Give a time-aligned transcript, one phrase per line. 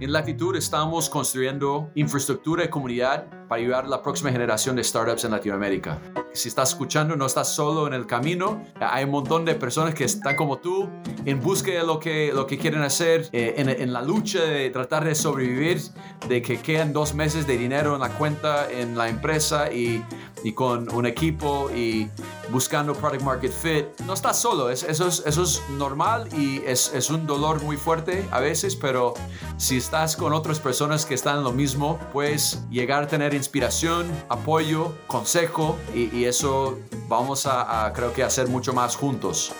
[0.00, 5.24] En Latitud estamos construyendo infraestructura y comunidad para ayudar a la próxima generación de startups
[5.24, 5.98] en Latinoamérica.
[6.32, 8.64] Si estás escuchando, no estás solo en el camino.
[8.78, 10.88] Hay un montón de personas que están como tú
[11.24, 14.70] en búsqueda de lo que, lo que quieren hacer, eh, en, en, la lucha de
[14.70, 15.80] tratar de sobrevivir,
[16.28, 20.04] de que quedan dos meses de dinero en la cuenta en la empresa y,
[20.44, 22.08] y con un equipo y
[22.50, 23.86] buscando product market fit.
[24.06, 27.76] No estás solo, es, eso, es, eso es normal y es, es un dolor muy
[27.76, 29.14] fuerte a veces, pero
[29.56, 34.06] si estás con otras personas que están en lo mismo, puedes llegar a tener inspiración,
[34.28, 39.52] apoyo, consejo y, eso vamos a, a creo que hacer mucho más juntos.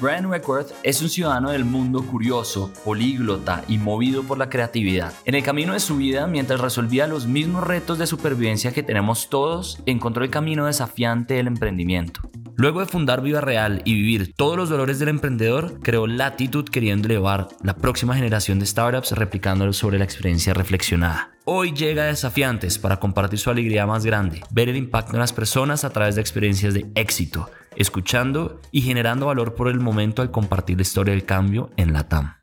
[0.00, 5.12] Brian Reckworth es un ciudadano del mundo curioso, políglota y movido por la creatividad.
[5.24, 9.28] En el camino de su vida, mientras resolvía los mismos retos de supervivencia que tenemos
[9.28, 12.30] todos, encontró el camino desafiante del emprendimiento.
[12.54, 17.06] Luego de fundar Viva Real y vivir todos los dolores del emprendedor, creó Latitude queriendo
[17.06, 21.32] elevar la próxima generación de startups replicando sobre la experiencia reflexionada.
[21.44, 25.32] Hoy llega a Desafiantes para compartir su alegría más grande, ver el impacto en las
[25.32, 30.30] personas a través de experiencias de éxito, escuchando y generando valor por el momento al
[30.30, 32.34] compartir la historia del cambio en la TAM.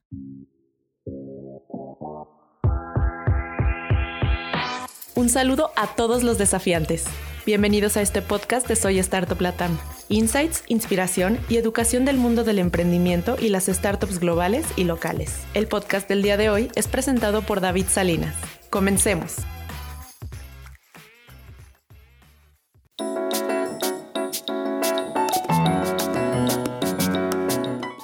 [5.14, 7.06] Un saludo a todos los desafiantes.
[7.46, 9.78] Bienvenidos a este podcast de Soy Startup Latam.
[10.10, 15.46] Insights, inspiración y educación del mundo del emprendimiento y las startups globales y locales.
[15.54, 18.36] El podcast del día de hoy es presentado por David Salinas.
[18.70, 19.36] Comencemos.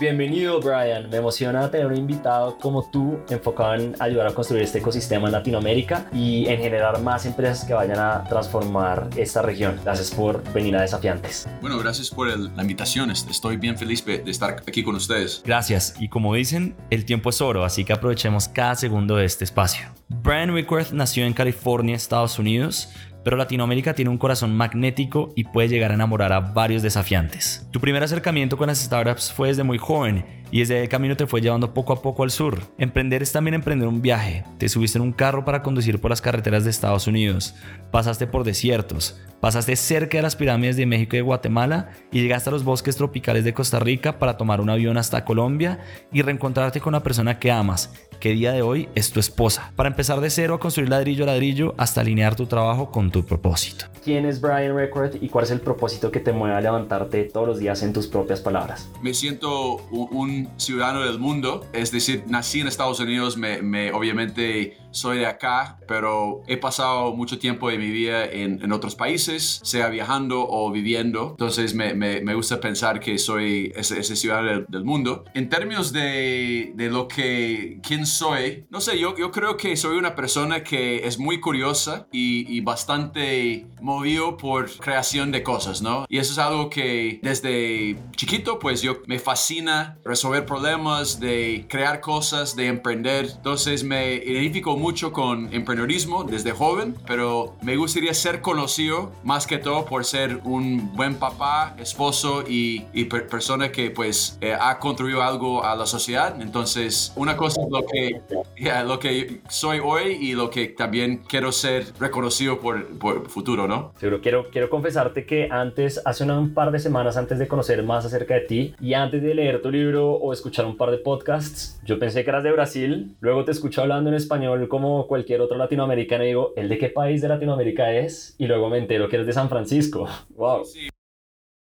[0.02, 4.80] Bienvenido Brian, me emociona tener un invitado como tú enfocado en ayudar a construir este
[4.80, 9.80] ecosistema en Latinoamérica y en generar más empresas que vayan a transformar esta región.
[9.84, 11.48] Gracias por venir a Desafiantes.
[11.62, 15.44] Bueno, gracias por el, la invitación, estoy bien feliz de estar aquí con ustedes.
[15.46, 19.44] Gracias, y como dicen, el tiempo es oro, así que aprovechemos cada segundo de este
[19.44, 19.86] espacio.
[20.10, 22.90] Brian Wickworth nació en California, Estados Unidos,
[23.24, 27.68] pero Latinoamérica tiene un corazón magnético y puede llegar a enamorar a varios desafiantes.
[27.72, 31.28] Tu primer acercamiento con las startups fue desde muy joven y desde el camino te
[31.28, 32.60] fue llevando poco a poco al sur.
[32.78, 34.44] Emprender es también emprender un viaje.
[34.58, 37.56] Te subiste en un carro para conducir por las carreteras de Estados Unidos,
[37.92, 42.50] pasaste por desiertos, pasaste cerca de las pirámides de México y de Guatemala y llegaste
[42.50, 45.80] a los bosques tropicales de Costa Rica para tomar un avión hasta Colombia
[46.14, 49.90] y reencontrarte con una persona que amas, que día de hoy es tu esposa, para
[49.90, 53.86] empezar de cero a construir ladrillo a ladrillo hasta alinear tu trabajo con tu propósito.
[54.04, 57.48] ¿Quién es Brian Record y cuál es el propósito que te mueve a levantarte todos
[57.48, 58.90] los días en tus propias palabras?
[59.02, 63.92] Me siento un, un ciudadano del mundo, es decir, nací en Estados Unidos, me, me
[63.92, 68.96] obviamente soy de acá, pero he pasado mucho tiempo de mi vida en, en otros
[68.96, 71.30] países, sea viajando o viviendo.
[71.32, 75.26] Entonces me, me, me gusta pensar que soy ese, ese ciudadano del, del, mundo.
[75.34, 79.98] En términos de, de, lo que, quién soy, no sé, yo, yo creo que soy
[79.98, 86.06] una persona que es muy curiosa y, y bastante movido por creación de cosas, ¿no?
[86.10, 92.02] Y eso es algo que desde chiquito, pues yo me fascina resolver problemas, de crear
[92.02, 93.30] cosas, de emprender.
[93.36, 99.60] Entonces me identifico mucho con emprendedorismo desde joven, pero me gustaría ser conocido más que
[99.60, 104.80] todo por ser un buen papá, esposo y, y per persona que pues eh, ha
[104.80, 106.42] contribuido algo a la sociedad.
[106.42, 108.22] Entonces, una cosa es lo que,
[108.58, 113.68] yeah, lo que soy hoy y lo que también quiero ser reconocido por, por futuro,
[113.68, 113.94] ¿no?
[114.00, 118.06] Seguro, quiero, quiero confesarte que antes, hace un par de semanas antes de conocer más
[118.06, 121.80] acerca de ti y antes de leer tu libro o escuchar un par de podcasts,
[121.84, 125.58] yo pensé que eras de Brasil, luego te escucho hablando en español como cualquier otro
[125.58, 128.36] latinoamericano y digo, ¿el de qué país de Latinoamérica es?
[128.38, 130.08] Y luego me entero que eres de San Francisco.
[130.30, 130.64] ¡Wow!
[130.64, 130.91] Sí.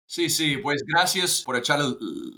[0.09, 1.81] Sí, sí, pues gracias por echar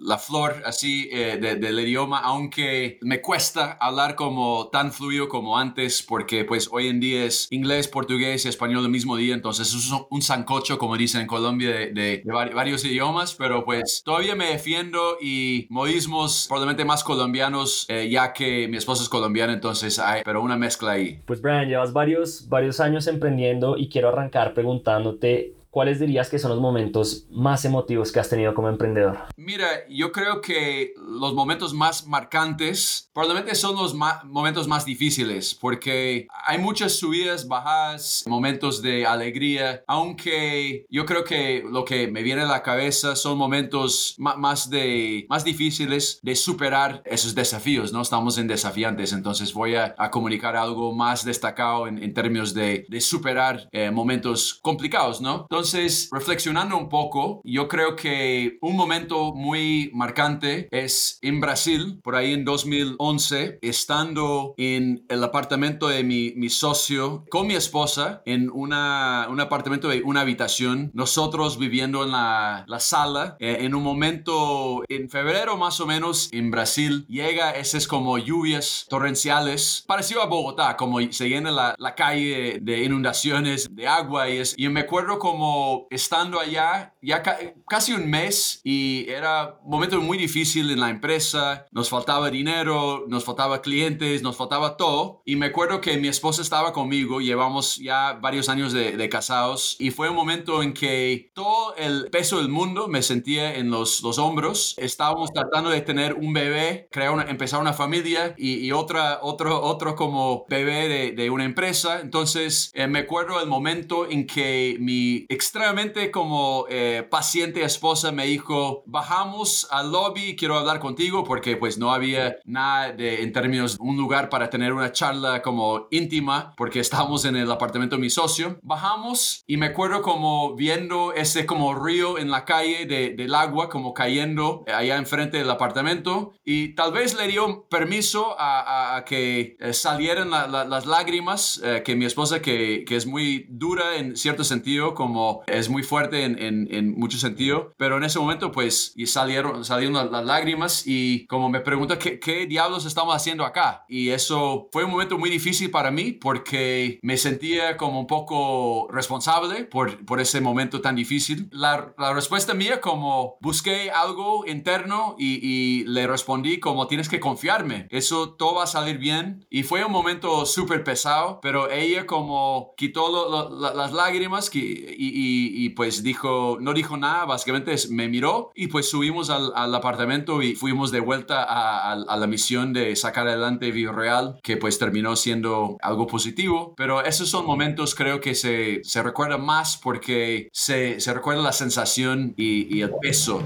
[0.02, 5.58] la flor así eh, de, del idioma, aunque me cuesta hablar como tan fluido como
[5.58, 9.68] antes, porque pues hoy en día es inglés, portugués y español el mismo día, entonces
[9.68, 14.34] es un sancocho, como dicen en Colombia, de, de, de varios idiomas, pero pues todavía
[14.34, 19.98] me defiendo y modismos probablemente más colombianos, eh, ya que mi esposo es colombiano, entonces
[19.98, 21.21] hay, pero una mezcla ahí.
[21.26, 26.50] Pues Brian, llevas varios, varios años emprendiendo y quiero arrancar preguntándote ¿cuáles dirías que son
[26.50, 29.18] los momentos más emotivos que has tenido como emprendedor?
[29.36, 36.26] Mira, yo creo que los momentos más marcantes probablemente son los momentos más difíciles porque
[36.47, 42.42] hay muchas subidas, bajadas, momentos de alegría, aunque yo creo que lo que me viene
[42.42, 48.03] a la cabeza son momentos más, de, más difíciles de superar esos desafíos, ¿no?
[48.03, 53.68] Estamos en desafiantes, entonces voy a, comunicar algo más destacado en, términos de, de superar
[53.72, 55.42] eh, momentos complicados, ¿no?
[55.42, 55.67] Entonces,
[56.12, 62.32] reflexionando un poco, yo creo que un momento muy marcante es en Brasil, por ahí
[62.32, 69.26] en 2011, estando en el apartamento de mi, mi socio con mi esposa en una,
[69.30, 74.82] un apartamento de una habitación, nosotros viviendo en la, la sala, eh, en un momento
[74.88, 80.76] en febrero más o menos en Brasil, llega esas como lluvias torrenciales, parecido a Bogotá,
[80.76, 85.18] como se llena la, la calle de inundaciones de agua y, es, y me acuerdo
[85.18, 85.47] como
[85.91, 87.22] estando allá ya
[87.68, 93.04] casi un mes y era un momento muy difícil en la empresa, nos faltaba dinero,
[93.09, 95.22] nos faltaba clientes, nos faltaba todo.
[95.24, 99.91] Y me acuerdo que mi esposa estaba conmigo, llevamos ya varios años de, casados y
[99.91, 104.18] fue un momento en que todo el peso del mundo me sentía en los, los
[104.18, 109.62] hombros, estábamos tratando de tener un bebé, crear una, empezar una familia y, otra, otro,
[109.62, 114.77] otro como bebé de, de una empresa, entonces eh, me acuerdo el momento en que
[114.78, 121.56] mi extremadamente como eh, paciente esposa me dijo, bajamos al lobby, quiero hablar contigo porque
[121.56, 126.54] pues no había nada de, en términos, un lugar para tener una charla como íntima
[126.56, 128.58] porque estábamos en el apartamento de mi socio.
[128.62, 133.68] Bajamos y me acuerdo como viendo ese como río en la calle de, del agua
[133.68, 139.72] como cayendo allá enfrente del apartamento y tal vez le dio permiso a, que eh,
[139.72, 144.94] salieran las lágrimas eh, que mi esposa que, que es muy dura en cierto sentido
[144.94, 149.07] como es muy fuerte en, en, en mucho sentido, pero en ese momento pues y
[149.07, 154.10] salieron, salieron las, lágrimas y como me pregunta ¿qué, qué diablos estamos haciendo acá y
[154.10, 159.65] eso fue un momento muy difícil para mí porque me sentía como un poco responsable
[159.65, 161.48] por, por ese momento tan difícil.
[161.53, 167.21] La, la respuesta mía como busqué algo interno y, y le respondí como tienes que
[167.21, 172.07] confiarme, eso todo va a salir bien y fue un momento súper pesado, pero ella
[172.07, 178.53] como quitó las lágrimas y, y, y, pues dijo, no dijo nada, básicamente me miró
[178.54, 182.94] y pues subimos al, al apartamento y fuimos de vuelta a, a, la misión de
[182.97, 188.34] sacar adelante Real, que pues terminó siendo algo positivo, pero esos son momentos creo que
[188.34, 193.42] se, se recuerda más porque se, se recuerda la sensación y, y el peso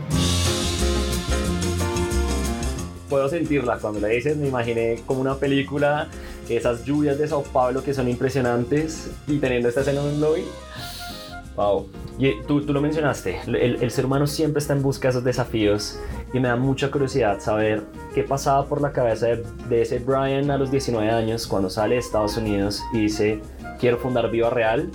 [3.13, 6.09] puedo sentirla cuando la dices, me imaginé como una película,
[6.49, 10.45] esas lluvias de Sao Paulo que son impresionantes y teniendo esta escena en un lobby.
[11.57, 11.89] Wow.
[12.19, 15.99] Y tú, tú lo mencionaste, el, ser humano siempre está en busca de esos desafíos
[16.33, 17.83] y me da mucha curiosidad saber
[18.15, 22.01] qué pasaba por la cabeza de, ese Brian a los 19 años cuando sale de
[22.01, 23.41] Estados Unidos y dice
[23.81, 24.91] quiero fundar Viva Real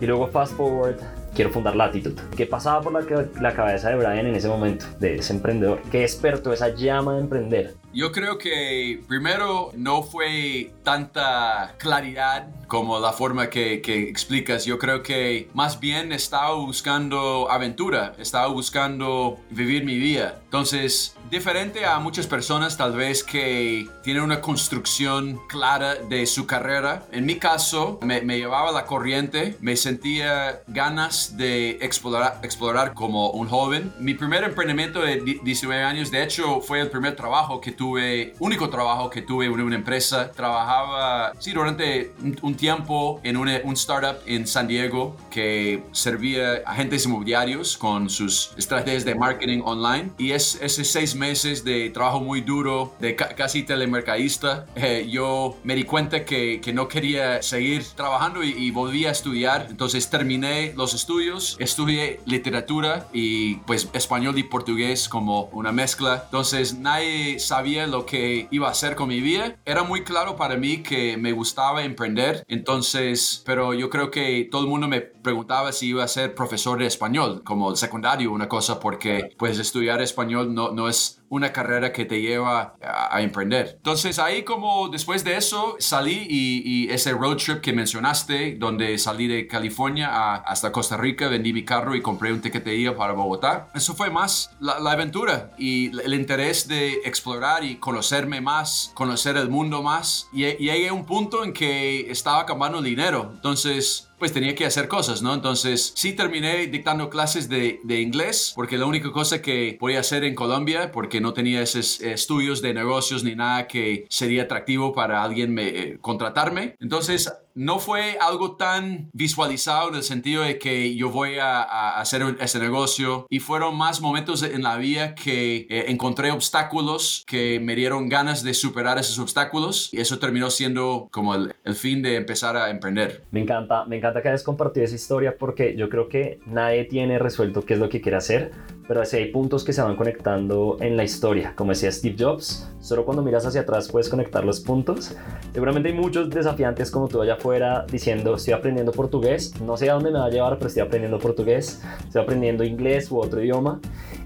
[0.00, 0.96] y luego fast forward
[1.34, 2.20] quiero fundar Latitude.
[2.36, 2.92] ¿Qué pasaba por
[3.40, 5.80] la, cabeza de Brian en ese momento, de ese emprendedor?
[5.90, 7.74] ¿Qué despertó esa llama de emprender?
[7.92, 14.66] Yo creo que primero no fue tanta claridad como la forma que, que, explicas.
[14.66, 20.40] Yo creo que más bien estaba buscando aventura, estaba buscando vivir mi vida.
[20.44, 27.06] Entonces, diferente a muchas personas tal vez que tienen una construcción clara de su carrera.
[27.10, 33.30] En mi caso, me, me llevaba la corriente, me sentía ganas de explorar, explorar como
[33.30, 33.92] un joven.
[33.98, 38.68] Mi primer emprendimiento de 19 años, de hecho, fue el primer trabajo que tuve, único
[38.68, 40.30] trabajo que tuve en una empresa.
[40.32, 47.06] Trabajaba, sí, durante un, tiempo en una, un startup en San Diego que servía agentes
[47.06, 50.10] inmobiliarios con sus estrategias de marketing online.
[50.18, 55.76] Y es, ese seis meses de trabajo muy duro, de casi telemercadista, eh, yo me
[55.76, 59.68] di cuenta que, que, no quería seguir trabajando y, y, volví a estudiar.
[59.70, 66.22] Entonces terminé los estudios, estudié literatura y pues español y portugués como una mezcla.
[66.24, 69.56] Entonces nadie sabía lo que iba a hacer con mi vida.
[69.64, 72.44] Era muy claro para mí que me gustaba emprender.
[72.48, 76.78] Entonces, pero yo creo que todo el mundo me preguntaba si iba a ser profesor
[76.78, 81.92] de español como secundario, una cosa, porque pues estudiar español no, no es una carrera
[81.92, 83.74] que te lleva a, emprender.
[83.76, 89.26] Entonces ahí como después de eso salí y, ese road trip que mencionaste, donde salí
[89.26, 93.68] de California hasta Costa Rica, vendí mi carro y compré un ida para Bogotá.
[93.74, 99.50] Eso fue más la, aventura y el interés de explorar y conocerme más, conocer el
[99.50, 100.28] mundo más.
[100.32, 103.30] Y, y llegué a un punto en que estaba acabando el dinero.
[103.34, 105.22] Entonces pues tenía que hacer cosas.
[105.22, 105.34] ¿no?
[105.34, 110.24] Entonces, sí terminé dictando clases de, de inglés, porque la única cosa que podía hacer
[110.24, 115.22] en Colombia, porque no tenía esos estudios de negocios ni nada que sería atractivo para
[115.22, 116.76] alguien me, eh, contratarme.
[116.80, 122.22] Entonces, no fue algo tan visualizado en el sentido de que yo voy a, hacer
[122.40, 123.26] ese negocio.
[123.30, 128.44] Y fueron más momentos en la vida que eh, encontré obstáculos que me dieron ganas
[128.44, 129.92] de superar esos obstáculos.
[129.92, 133.24] Y eso terminó siendo como el, el, fin de empezar a emprender.
[133.32, 137.18] Me encanta, me encanta que hayas compartido esa historia porque yo creo que nadie tiene
[137.18, 138.52] resuelto qué es lo que quiere hacer,
[138.88, 141.52] pero así hay puntos que se van conectando en la historia.
[141.54, 145.14] Como decía Steve Jobs, solo cuando miras hacia atrás puedes conectar los puntos.
[145.52, 149.94] Seguramente hay muchos desafiantes como tú allá afuera diciendo estoy aprendiendo portugués, no sé a
[149.94, 153.78] dónde me va a llevar, pero estoy aprendiendo portugués, estoy aprendiendo inglés u otro idioma.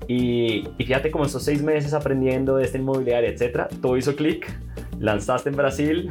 [0.07, 4.47] Y, y fíjate como estos seis meses aprendiendo de esta inmobiliaria, etcétera, todo hizo clic
[5.03, 6.11] lanzaste en Brasil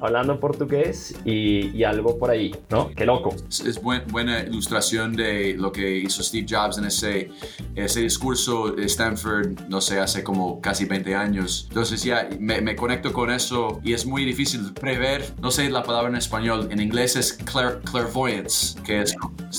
[0.00, 2.90] hablando portugués y, algo por ahí, ¿no?
[2.94, 3.34] Qué loco.
[3.48, 7.30] Es, buena ilustración de lo que hizo Steve Jobs en ese,
[7.74, 11.66] ese discurso de Stanford, no sé, hace como casi 20 años.
[11.68, 16.08] Entonces ya me, conecto con eso y es muy difícil prever, no sé la palabra
[16.08, 19.14] en español, en inglés es clairvoyance, que es,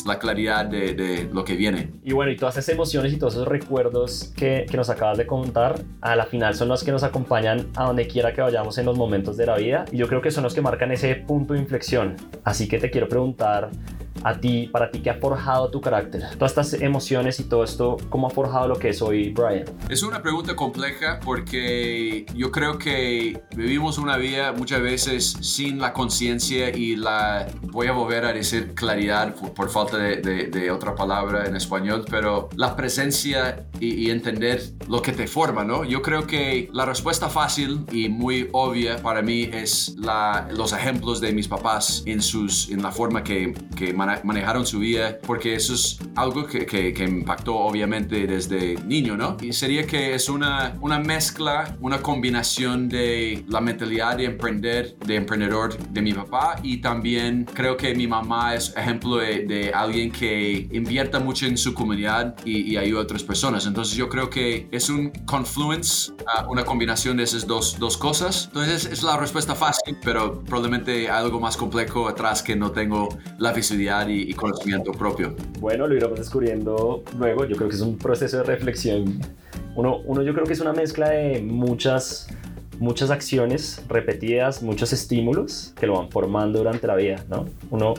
[0.06, 1.92] la claridad de, de, lo que viene.
[2.04, 5.26] Y bueno, y todas esas emociones y todos esos recuerdos que, que nos acabas de
[5.28, 8.86] contar, a la final son los que nos acompañan a donde quiera que vayamos en
[8.86, 11.54] los momentos de la vida y yo creo que son los que marcan ese punto
[11.54, 12.16] de inflexión.
[12.44, 13.70] Así que te quiero preguntar
[14.24, 16.24] a ti, para ti, ¿qué ha forjado tu carácter?
[16.38, 19.66] Todas estas emociones y todo esto, ¿cómo ha forjado lo que es hoy Brian?
[19.90, 25.94] Es una pregunta compleja porque yo creo que vivimos una vida muchas veces sin la
[25.94, 31.56] conciencia y la, voy a volver a decir claridad por, falta de, otra palabra en
[31.56, 35.84] español, pero la presencia y, entender lo que te forma, ¿no?
[35.84, 41.22] Yo creo que la respuesta fácil y muy obvia para mí es la, los ejemplos
[41.22, 43.94] de mis papás en, sus, en la forma que, que
[44.24, 49.38] manejaron su vida, porque eso es algo que, que, impactó obviamente desde niño, ¿no?
[49.42, 55.16] Y sería que es una, una mezcla, una combinación de la mentalidad de emprender, de
[55.16, 60.12] emprendedor de mi papá y también creo que mi mamá es ejemplo de, de alguien
[60.12, 63.66] que invierta mucho en su comunidad y, y, ayuda a otras personas.
[63.66, 68.46] Entonces yo creo que es un confluence, uh, una combinación de esas dos, dos cosas.
[68.48, 73.10] Entonces es la respuesta fácil, pero probablemente hay algo más complejo atrás que no tengo
[73.38, 75.36] la visibilidad y, conocimiento propio.
[75.60, 77.46] Bueno, lo iremos descubriendo luego.
[77.46, 79.20] Yo creo que es un proceso de reflexión.
[79.76, 82.28] Uno, uno yo creo que es una mezcla de muchas
[82.80, 87.46] muchas acciones repetidas, muchos estímulos que lo van formando durante la vida, ¿no?
[87.70, 87.94] Uno,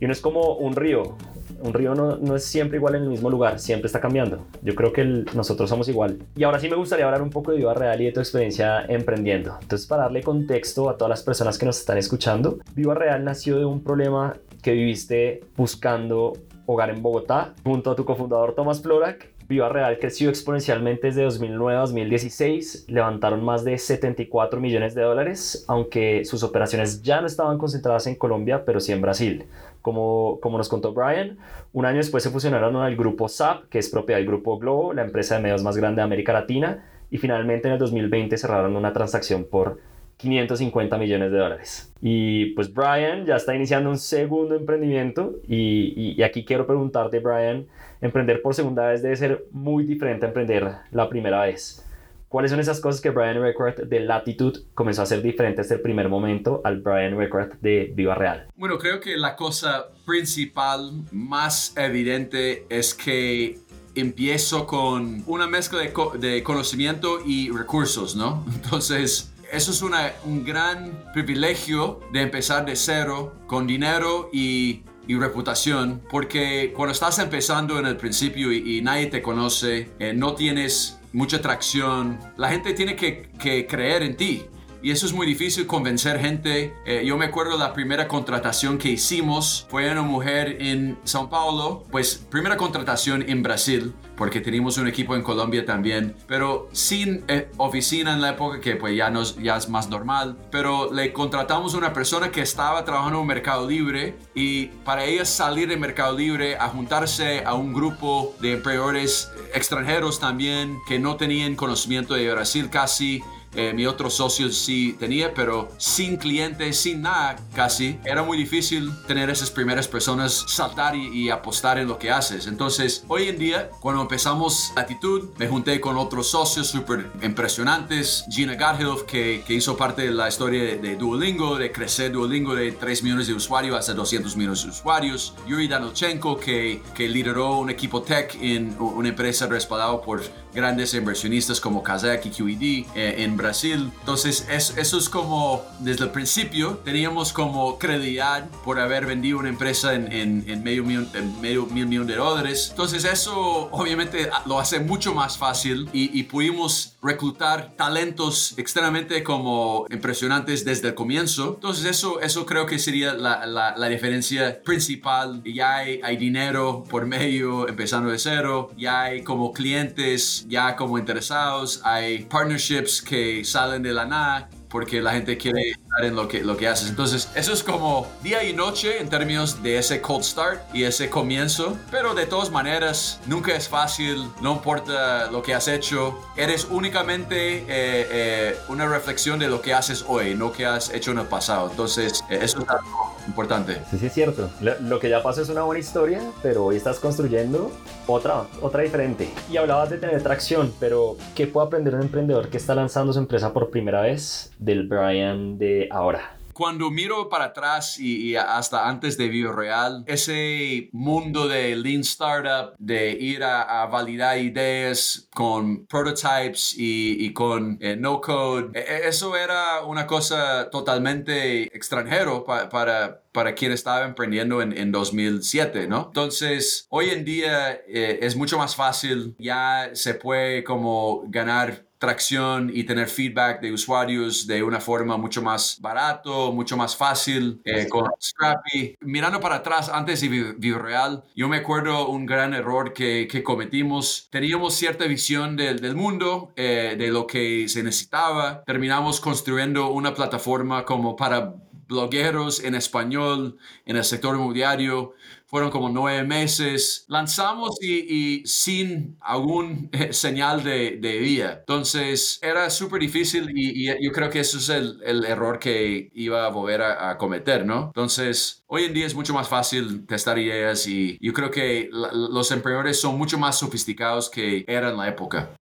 [0.00, 1.16] y uno es como un río,
[1.60, 4.46] un río no, no, es siempre igual en el mismo lugar, siempre está cambiando.
[4.62, 6.18] Yo creo que nosotros somos igual.
[6.34, 8.84] Y ahora sí me gustaría hablar un poco de Viva Real y de tu experiencia
[8.86, 9.56] emprendiendo.
[9.60, 13.58] Entonces, para darle contexto a todas las personas que nos están escuchando, Viva Real nació
[13.58, 14.36] de un problema
[14.66, 16.32] que viviste buscando
[16.66, 19.32] hogar en Bogotá junto a tu cofundador Tomás Florak.
[19.48, 25.64] Viva Real creció exponencialmente desde 2009 a 2016, levantaron más de 74 millones de dólares,
[25.68, 29.44] aunque sus operaciones ya no estaban concentradas en Colombia, pero sí en Brasil.
[29.82, 31.38] Como, como nos contó Brian,
[31.72, 35.04] un año después se fusionaron al grupo SAP, que es propiedad del grupo Globo, la
[35.04, 38.92] empresa de medios más grande de América Latina, y finalmente en el 2020 cerraron una
[38.92, 39.78] transacción por
[40.16, 41.92] 550 millones de dólares.
[42.00, 47.66] Y pues Brian ya está iniciando un segundo emprendimiento y, y, aquí quiero preguntarte, Brian,
[48.00, 51.82] emprender por segunda vez debe ser muy diferente a emprender la primera vez.
[52.28, 55.80] ¿Cuáles son esas cosas que Brian Record de Latitude comenzó a hacer diferente desde el
[55.80, 58.48] primer momento al Brian Record de Viva Real?
[58.56, 63.58] Bueno, creo que la cosa principal, más evidente, es que
[63.94, 68.44] empiezo con una mezcla de, de conocimiento y recursos, ¿no?
[68.54, 76.72] Entonces, eso es un gran privilegio de empezar de cero con dinero y, reputación, porque
[76.74, 82.18] cuando estás empezando en el principio y, nadie te conoce, eh, no tienes mucha atracción,
[82.36, 84.46] la gente tiene que creer en ti.
[84.86, 86.72] Y eso es muy difícil convencer gente.
[86.84, 91.82] Eh, yo me acuerdo la primera contratación que hicimos fue una mujer en São Paulo,
[91.90, 97.50] pues primera contratación en Brasil, porque teníamos un equipo en Colombia también, pero sin eh,
[97.56, 101.74] oficina en la época que pues ya, nos, ya es más normal, pero le contratamos
[101.74, 106.58] una persona que estaba trabajando en Mercado Libre y para ella salir de Mercado Libre
[106.58, 112.70] a juntarse a un grupo de emprendedores extranjeros también que no tenían conocimiento de Brasil
[112.70, 113.24] casi
[113.56, 118.90] Eh, mi otro socio sí tenía, pero sin clientes, sin nada casi, era muy difícil
[119.06, 122.46] tener esas primeras personas saltar y, apostar en lo que haces.
[122.46, 128.24] Entonces, hoy en día, cuando empezamos Latitud, me junté con otros socios súper impresionantes.
[128.30, 132.72] Gina Garhilf, que, que, hizo parte de la historia de, Duolingo, de crecer Duolingo de
[132.72, 135.34] 3 millones de usuarios hasta 200 millones de usuarios.
[135.46, 140.22] Yuri Danilchenko, que, que lideró un equipo tech en una empresa respaldada por
[140.56, 143.92] grandes inversionistas como Kazakh y QED eh, en Brasil.
[144.00, 149.50] Entonces, es, eso es como, desde el principio, teníamos como credibilidad por haber vendido una
[149.50, 152.68] empresa en, en, en medio, millón, en medio mil millón de dólares.
[152.70, 159.86] Entonces, eso obviamente lo hace mucho más fácil y, y pudimos reclutar talentos extremadamente como
[159.90, 161.54] impresionantes desde el comienzo.
[161.56, 165.42] Entonces, eso, eso creo que sería la, la, la diferencia principal.
[165.44, 170.98] Ya hay, hay dinero por medio, empezando de cero, ya hay como clientes ya como
[170.98, 176.28] interesados, hay partnerships que salen de la nada porque la gente quiere estar en lo
[176.28, 176.90] que, lo que haces.
[176.90, 181.08] Entonces, eso es como día y noche en términos de ese cold start y ese
[181.08, 186.66] comienzo, pero de todas maneras, nunca es fácil, no importa lo que has hecho, eres
[186.70, 191.20] únicamente eh, eh, una reflexión de lo que haces hoy, no que has hecho en
[191.20, 191.70] el pasado.
[191.70, 193.80] Entonces, eh, eso es algo importante.
[193.90, 194.48] Sí, sí, es cierto.
[194.60, 197.70] Lo, que ya pasó es una buena historia, pero hoy estás construyendo
[198.06, 199.30] otra, otra diferente.
[199.50, 203.18] Y hablabas de tener tracción, pero ¿qué puede aprender un emprendedor que está lanzando su
[203.18, 206.36] empresa por primera vez del Brian de ahora?
[206.56, 212.00] Cuando miro para atrás y, y, hasta antes de Vivo Real, ese mundo de Lean
[212.00, 218.70] Startup, de ir a, a validar ideas con prototypes y, y con eh, no code,
[219.06, 225.88] eso era una cosa totalmente extranjero pa, para para quien estaba emprendiendo en, en, 2007,
[225.88, 226.04] ¿no?
[226.06, 232.70] Entonces, hoy en día eh, es mucho más fácil, ya se puede como ganar tracción
[232.72, 237.88] y tener feedback de usuarios de una forma mucho más barato, mucho más fácil, eh,
[237.88, 238.94] con Scrappy.
[239.00, 244.28] Mirando para atrás, antes de VivoReal, yo me acuerdo un gran error que, que cometimos.
[244.30, 248.62] Teníamos cierta visión del, del mundo, eh, de lo que se necesitaba.
[248.64, 251.54] Terminamos construyendo una plataforma como para
[251.86, 255.14] blogueros en español en el sector inmobiliario.
[255.46, 257.04] Fueron como nueve meses.
[257.08, 261.58] Lanzamos y, y sin algún eh, señal de, de, vía.
[261.60, 266.10] Entonces era súper difícil y, y, yo creo que eso es el, el error que
[266.14, 267.86] iba a volver a, a, cometer, ¿no?
[267.86, 272.12] Entonces hoy en día es mucho más fácil testar ideas y yo creo que la,
[272.12, 275.56] los emprendedores son mucho más sofisticados que eran en la época.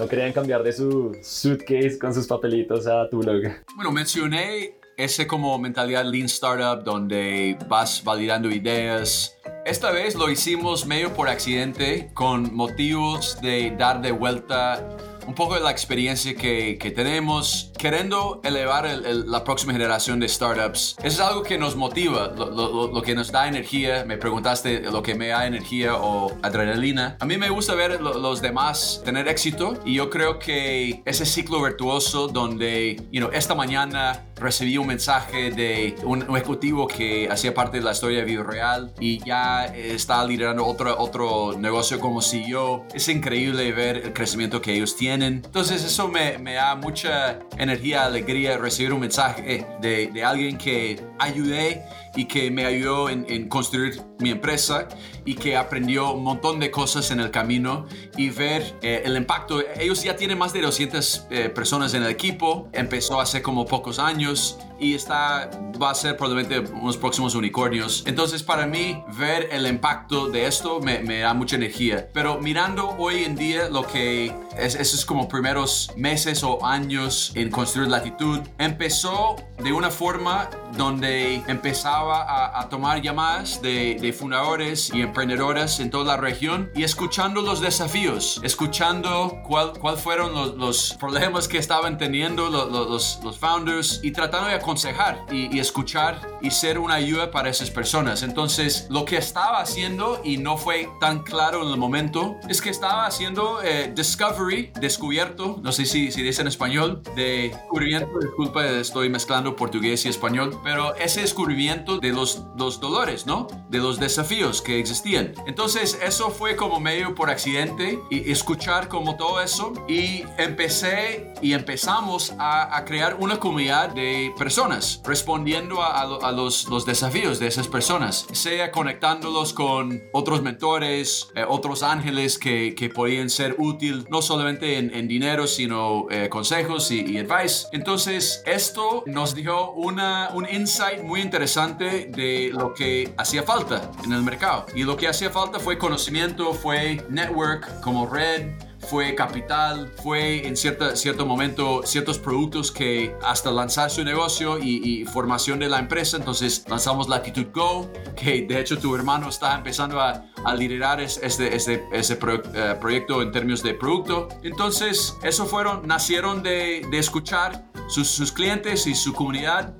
[0.00, 3.42] No querían cambiar de su suitcase con sus papelitos a tu blog.
[3.76, 9.36] Bueno, mencioné ese como mentalidad Lean Startup donde vas validando ideas.
[9.66, 14.96] Esta vez lo hicimos medio por accidente con motivos de dar de vuelta
[15.26, 20.20] un poco de la experiencia que, que tenemos, queriendo elevar el, el, la próxima generación
[20.20, 20.96] de startups.
[20.98, 24.04] Eso es algo que nos motiva, lo, lo, lo, que nos da energía.
[24.06, 27.16] Me preguntaste lo que me da energía o adrenalina.
[27.20, 31.62] A mí me gusta ver los demás tener éxito y yo creo que ese ciclo
[31.62, 37.78] virtuoso donde, you know, esta mañana recibí un mensaje de un, ejecutivo que hacía parte
[37.78, 42.86] de la historia de Vivo Real y ya está liderando otro, otro negocio como CEO.
[42.94, 47.69] Es increíble ver el crecimiento que ellos tienen entonces eso me, me, da mucha energía,
[48.04, 51.82] alegría recibir un mensaje de, de alguien que ayudé
[52.16, 54.88] y que me ayudó en, en, construir mi empresa
[55.24, 59.62] y que aprendió un montón de cosas en el camino y ver eh, el impacto.
[59.78, 63.98] Ellos ya tienen más de 200 eh, personas en el equipo, empezó hace como pocos
[63.98, 68.02] años y está, va a ser probablemente unos próximos unicornios.
[68.06, 72.08] Entonces para mí ver el impacto de esto me, da mucha energía.
[72.12, 77.50] Pero mirando hoy en día lo que es, esos como primeros meses o años en
[77.50, 85.80] construir latitud, empezó de una forma donde empezaba a, tomar llamadas de, fundadores y emprendedoras
[85.80, 91.58] en toda la región y escuchando los desafíos, escuchando cuál, cuál fueron los, problemas que
[91.58, 96.78] estaban teniendo los, los, los founders y tratando de aconsejar y, y, escuchar y ser
[96.78, 98.22] una ayuda para esas personas.
[98.22, 102.70] Entonces, lo que estaba haciendo y no fue tan claro en el momento es que
[102.70, 108.64] estaba haciendo eh, discovery, descubierto, no sé si, si dice en español, de descubrimiento, disculpa,
[108.64, 113.48] estoy mezclando portugués y español, pero ese descubrimiento de los, los dolores, ¿no?
[113.70, 115.34] De los desafíos que existían.
[115.48, 121.54] Entonces, eso fue como medio por accidente y escuchar como todo eso y empecé y
[121.54, 124.59] empezamos a, a crear una comunidad de personas
[125.04, 132.38] respondiendo a, los, desafíos de esas personas, sea conectándolos con otros mentores, eh, otros ángeles
[132.38, 137.68] que, que, podían ser útil no solamente en, dinero, sino eh, consejos y, y, advice.
[137.72, 144.22] Entonces, esto nos dio un insight muy interesante de lo que hacía falta en el
[144.22, 144.66] mercado.
[144.74, 150.56] Y lo que hacía falta fue conocimiento, fue network como red, fue capital, fue en
[150.56, 156.16] cierta, cierto momento ciertos productos que hasta lanzar su negocio y, formación de la empresa,
[156.16, 160.24] entonces lanzamos Latitude Go, que de hecho tu hermano está empezando a,
[160.56, 164.28] liderar este, este, ese eh, proyecto en términos de producto.
[164.42, 169.74] Entonces, eso fueron, nacieron de, escuchar sus clientes y su comunidad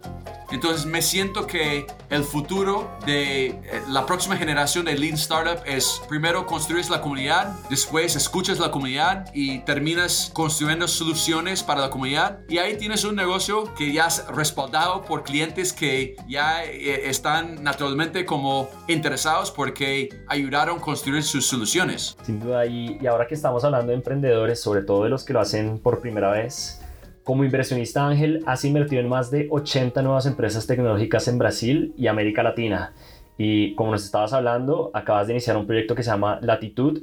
[0.51, 3.57] entonces me siento que el futuro de eh,
[3.89, 9.31] la próxima generación de Lean Startup es primero construir la comunidad, después escuchas la comunidad
[9.35, 14.27] y terminas construyendo soluciones para la comunidad y ahí tienes un negocio que ya es
[14.29, 21.47] respaldado por clientes que ya eh, están naturalmente como interesados porque ayudaron a construir sus
[21.47, 22.17] soluciones.
[22.23, 25.33] Sin duda y, y ahora que estamos hablando de emprendedores, sobre todo de los que
[25.33, 26.80] lo hacen por primera vez,
[27.25, 32.07] como inversionista Ángel, has invertido en más de 80 nuevas empresas tecnológicas en Brasil y
[32.07, 32.93] América Latina.
[33.39, 37.03] Y como nos estabas hablando, acabas de iniciar un proyecto que se llama Latitud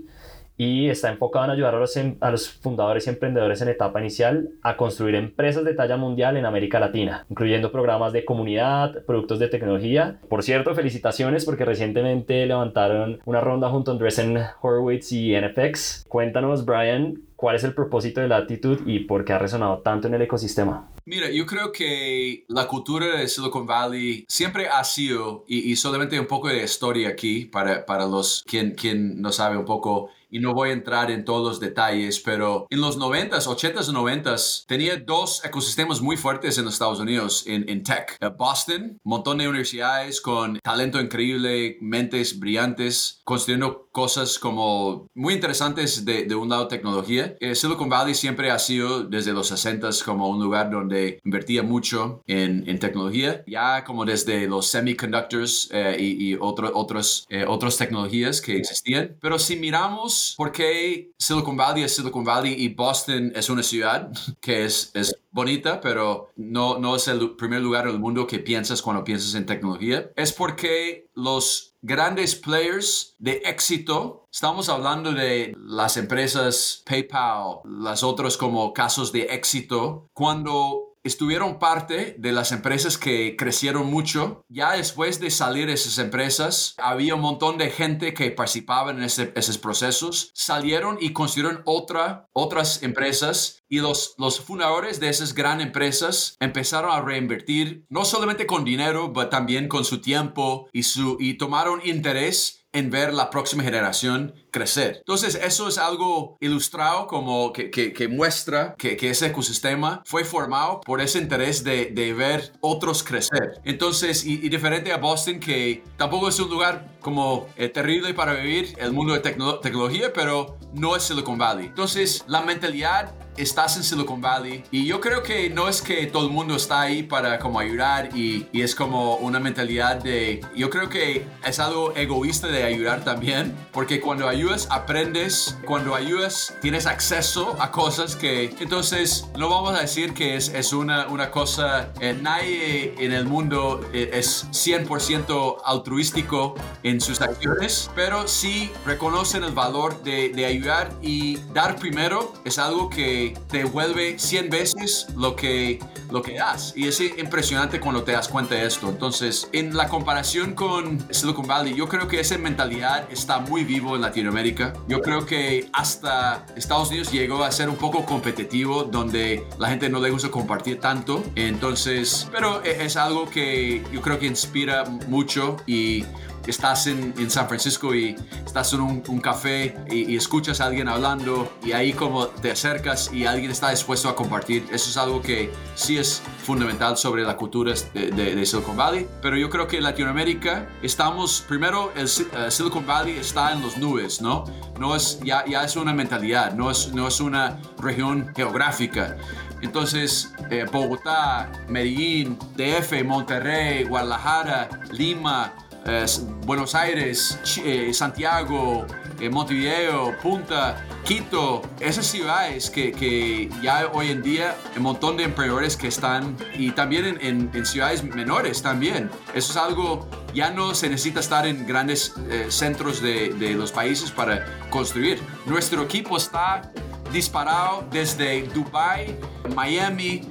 [0.58, 4.00] y está enfocado en ayudar a los, em, a los, fundadores y emprendedores en etapa
[4.00, 9.40] inicial a construir empresas de talla mundial en América Latina, incluyendo programas de comunidad, productos
[9.40, 10.20] de tecnología.
[10.28, 16.06] Por cierto, felicitaciones porque recientemente levantaron una ronda junto a Andreessen Horowitz y NFX.
[16.08, 20.08] Cuéntanos, Brian, cuál es el propósito de la actitud y por qué ha resonado tanto
[20.08, 20.90] en el ecosistema.
[21.06, 26.28] Mira, yo creo que la cultura de Silicon Valley siempre ha sido, y, solamente un
[26.28, 30.54] poco de historia aquí para, para los quien, quien no sabe un poco, y no
[30.54, 34.98] voy a entrar en todos los detalles, pero en los 90s, 80s y 90s tenía
[34.98, 38.18] dos ecosistemas muy fuertes en los Estados Unidos en, en tech.
[38.20, 46.06] Eh, Boston, montón de universidades con talento increíble, mentes brillantes, construyendo cosas como muy interesantes
[46.06, 47.36] de, de un lado tecnología.
[47.40, 52.22] Eh, Silicon Valley siempre ha sido desde los 60s como un lugar donde invertía mucho
[52.28, 58.42] en, en tecnología, ya como desde los semiconductors eh, y, y otro, otros, otras tecnologías
[58.42, 59.18] que existían.
[59.20, 64.12] Pero si miramos por qué Silicon Valley es Silicon Valley y Boston es una ciudad
[64.42, 68.40] que es, es bonita, pero no, no es el primer lugar en el mundo que
[68.40, 70.12] piensas cuando piensas en tecnología.
[70.16, 78.38] Es porque los grandes players de éxito, estamos hablando de las empresas PayPal, las otras
[78.38, 84.46] como casos de éxito, cuando estuvieron parte de las empresas que crecieron mucho.
[84.50, 89.58] Ya después de salir esas empresas, había un montón de gente que participaba en esos
[89.58, 90.32] procesos.
[90.34, 96.92] Salieron y construyeron otra, otras empresas y los, los fundadores de esas grandes empresas empezaron
[96.92, 101.82] a reinvertir, no solamente con dinero, pero también con su tiempo y, su, y tomaron
[101.84, 104.98] interés en ver la próxima generación crecer.
[104.98, 111.02] Entonces, eso es algo ilustrado como que, muestra que, que, ese ecosistema fue formado por
[111.02, 113.60] ese interés de, de ver otros crecer.
[113.64, 118.76] Entonces, y, diferente a Boston, que tampoco es un lugar como eh, terrible para vivir,
[118.78, 121.68] el mundo de tecnología, pero no es Silicon Valley.
[121.68, 126.26] Entonces, la mentalidad estás en Silicon Valley y yo creo que no es que todo
[126.26, 130.70] el mundo está ahí para como ayudar y, y, es como una mentalidad de yo
[130.70, 136.86] creo que es algo egoísta de ayudar también porque cuando ayudas aprendes cuando ayudas tienes
[136.86, 141.92] acceso a cosas que entonces no vamos a decir que es, es una, una cosa
[142.02, 149.44] eh, nadie en el mundo eh, es 100% altruístico en sus acciones pero sí reconocen
[149.44, 155.08] el valor de, de ayudar y dar primero es algo que te vuelve 100 veces
[155.16, 155.80] lo que,
[156.12, 156.74] lo que das.
[156.76, 158.90] Y es impresionante cuando te das cuenta de esto.
[158.90, 163.96] Entonces, en la comparación con Silicon Valley, yo creo que esa mentalidad está muy vivo
[163.96, 164.74] en Latinoamérica.
[164.88, 169.90] Yo creo que hasta Estados Unidos llegó a ser un poco competitivo, donde la gente
[169.90, 171.24] no le gusta compartir tanto.
[171.36, 176.06] Entonces, pero e, es algo que yo creo que inspira mucho y
[176.48, 181.52] estás en, en San Francisco y estás en un, café y, escuchas a alguien hablando
[181.64, 184.66] y ahí como te acercas y alguien está dispuesto a compartir.
[184.72, 189.08] Eso es algo que sí es fundamental sobre la cultura de, Silicon Valley.
[189.22, 193.78] Pero yo creo que en Latinoamérica estamos, primero, el eh, Silicon Valley está en las
[193.78, 194.46] nubes, ¿no?
[194.80, 199.18] No es, ya, ya es una mentalidad, no es, no es una región geográfica.
[199.62, 205.54] Entonces, eh, Bogotá, Medellín, DF, Monterrey, Guadalajara, Lima,
[205.88, 206.06] eh,
[206.46, 208.86] Buenos Aires, eh, Santiago,
[209.32, 215.76] Montevideo, Punta, Quito, esas ciudades que, que, ya hoy en día un montón de emprendedores
[215.76, 219.10] que están y también en, en, ciudades menores también.
[219.34, 222.14] Eso es algo, ya no se necesita estar en grandes
[222.50, 225.20] centros de, de los países para construir.
[225.48, 226.72] Nuestro equipo está
[227.12, 229.18] disparado desde Dubai,
[229.56, 230.22] Miami,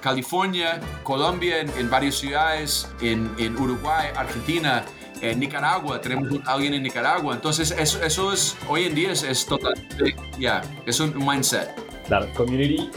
[0.00, 4.84] California, Colombia, en, varias ciudades, en, en, Uruguay, Argentina,
[5.20, 7.34] en Nicaragua, tenemos a alguien en Nicaragua.
[7.34, 11.86] Entonces, eso, eso es, hoy en día es, es totalmente, ya, es un mindset.
[12.06, 12.88] Claro, community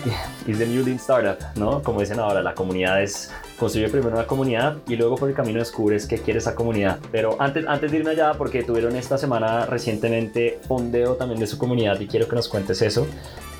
[0.45, 1.81] is the new lean startup, ¿no?
[1.81, 5.59] Como dicen ahora, la comunidad es construye primero una comunidad y luego por el camino
[5.59, 6.99] descubres qué quiere esa comunidad.
[7.11, 11.57] Pero antes, antes de irme allá, porque tuvieron esta semana recientemente fondeo también de su
[11.57, 13.07] comunidad y quiero que nos cuentes eso.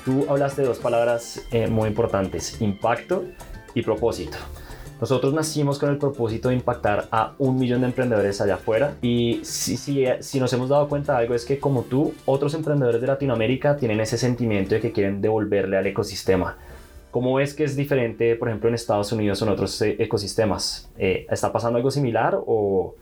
[0.04, 3.24] Tú hablaste de dos palabras eh, muy importantes, impacto
[3.74, 4.38] y propósito.
[5.00, 9.40] Nosotros nacimos con el propósito de impactar a un millón de emprendedores allá afuera y
[9.44, 13.00] si, si, si, nos hemos dado cuenta de algo es que como tú, otros emprendedores
[13.00, 16.58] de Latinoamérica tienen ese sentimiento de que quieren devolverle al ecosistema.
[17.10, 20.90] ¿Cómo ves que es diferente, por ejemplo, en Estados Unidos o en otros eh, ecosistemas?
[20.98, 22.94] Eh, ¿Está pasando algo similar o,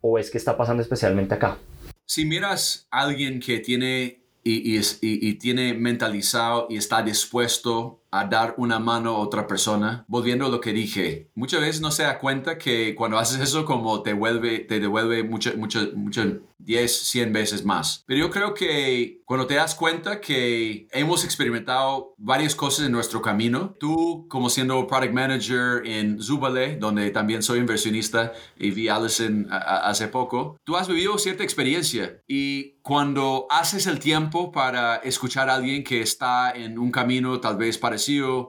[0.00, 1.58] o es que está pasando especialmente acá?
[2.06, 8.26] Si miras a alguien que tiene y, y, y, tiene mentalizado y está dispuesto a
[8.26, 10.04] dar una mano a otra persona.
[10.06, 13.64] Volviendo a lo que dije, muchas veces no se da cuenta que cuando haces eso
[13.64, 18.04] como te, vuelve, te devuelve mucho, mucho, mucho, 10, 100 veces más.
[18.06, 23.20] Pero yo creo que cuando te das cuenta que hemos experimentado varias cosas en nuestro
[23.22, 28.96] camino, tú como siendo product manager en Zubale, donde también soy inversionista y vi a
[28.96, 35.48] Allison hace poco, tú has vivido cierta experiencia y cuando haces el tiempo para escuchar
[35.48, 38.01] a alguien que está en un camino tal vez parecido,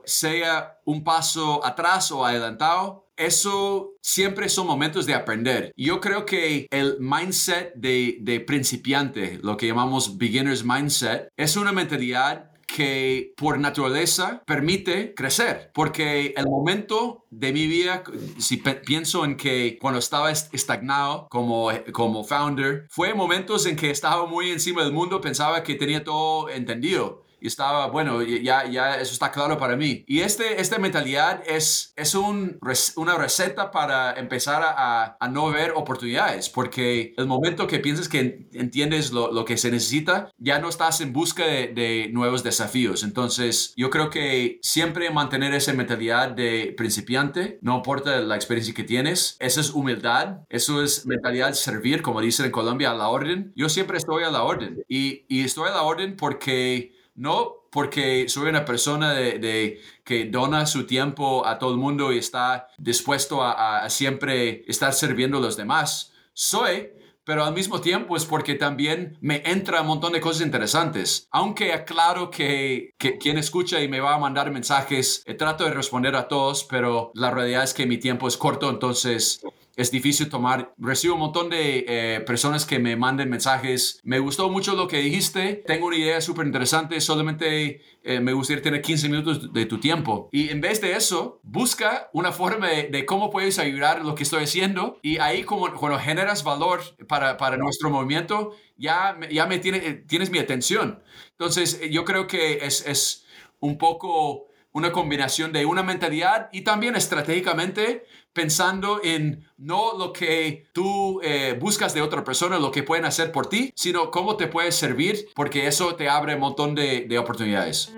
[0.06, 5.72] sea un paso atrás o adelantado, eso siempre son momentos de aprender.
[5.78, 12.52] Yo creo que el mindset de, principiante, lo que llamamos beginner's mindset, es una mentalidad
[12.66, 18.04] que por naturaleza permite crecer, porque el momento de mi vida,
[18.40, 24.26] si pienso en que cuando estaba estagnado como, como founder, fue momentos en que estaba
[24.26, 29.12] muy encima del mundo, pensaba que tenía todo entendido y estaba, bueno, ya, ya eso
[29.12, 30.06] está claro para mí.
[30.08, 32.58] Y este, esta mentalidad es, es un,
[32.96, 38.48] una receta para empezar a, a, no ver oportunidades, porque el momento que piensas que
[38.54, 43.04] entiendes lo, lo que se necesita, ya no estás en busca de, de, nuevos desafíos.
[43.04, 48.86] Entonces, yo creo que siempre mantener esa mentalidad de principiante, no importa la experiencia que
[48.86, 53.52] tienes, eso es humildad, eso es mentalidad servir, como dicen en Colombia, a la orden.
[53.58, 58.30] Yo siempre estoy a la orden y, y estoy a la orden porque no porque
[58.30, 63.44] soy una persona de, que dona su tiempo a todo el mundo y está dispuesto
[63.44, 66.14] a, siempre estar sirviendo a los demás.
[66.34, 66.92] Soy,
[67.24, 71.28] pero al mismo tiempo es porque también me entra un montón de cosas interesantes.
[71.32, 75.74] Aunque aclaro que, que quien escucha y me va a mandar mensajes, eh, trato de
[75.74, 79.42] responder a todos, pero la realidad es que mi tiempo es corto, entonces
[79.76, 80.74] es difícil tomar.
[80.78, 84.00] Recibo un montón de eh, personas que me manden mensajes.
[84.04, 85.64] Me gustó mucho lo que dijiste.
[85.66, 87.02] Tengo una idea súper interesante.
[87.02, 90.30] Solamente eh, me gustaría tener 15 minutos de tu tiempo.
[90.32, 94.44] Y en vez de eso, busca una forma de, cómo puedes ayudar lo que estoy
[94.44, 95.00] haciendo.
[95.02, 99.94] Y ahí como cuando generas valor para, para nuestro movimiento, ya, ya me tiene, eh,
[99.94, 101.02] tienes mi atención.
[101.32, 103.26] Entonces, yo creo que es, es
[103.60, 110.66] un poco una combinación de una mentalidad y también estratégicamente pensando en no lo que
[110.74, 114.48] tú eh, buscas de otra persona, lo que pueden hacer por ti, sino cómo te
[114.48, 117.94] puedes servir, porque eso te abre un montón de, oportunidades.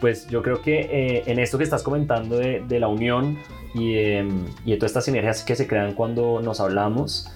[0.00, 3.36] Pues yo creo que eh, en esto que estás comentando de, la unión
[3.74, 7.28] y, em, y de todas estas sinergias que se crean cuando nos hablamos,